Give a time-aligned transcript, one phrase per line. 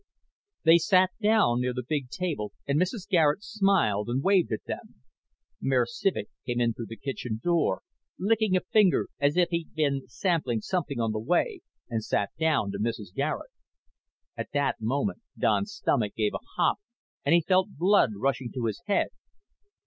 [0.63, 3.07] They sat down near the big table and Mrs.
[3.07, 5.03] Garet smiled and waved at them.
[5.61, 7.83] Mayor Civek came in through the kitchen door,
[8.17, 12.71] licking a finger as if he'd been sampling something on the way, and sat down
[12.73, 13.13] next to Mrs.
[13.13, 13.51] Garet.
[14.35, 16.77] At that moment Don's stomach gave a hop
[17.23, 19.09] and he felt blood rushing to his head.